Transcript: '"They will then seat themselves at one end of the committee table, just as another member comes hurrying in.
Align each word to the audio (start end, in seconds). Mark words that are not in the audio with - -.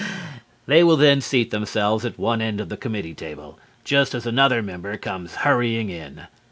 '"They 0.65 0.83
will 0.83 0.97
then 0.97 1.21
seat 1.21 1.51
themselves 1.51 2.05
at 2.05 2.17
one 2.17 2.41
end 2.41 2.59
of 2.59 2.69
the 2.69 2.75
committee 2.75 3.13
table, 3.13 3.59
just 3.83 4.15
as 4.15 4.25
another 4.25 4.63
member 4.63 4.97
comes 4.97 5.35
hurrying 5.35 5.91
in. 5.91 6.25